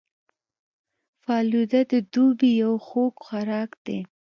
فالوده 1.23 1.81
د 1.91 1.93
دوبي 2.13 2.51
یو 2.63 2.73
خوږ 2.87 3.13
خوراک 3.25 3.71
دی 3.85 3.99